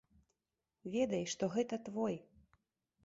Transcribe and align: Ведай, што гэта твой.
Ведай, 0.95 1.23
што 1.35 1.51
гэта 1.57 1.81
твой. 1.91 2.15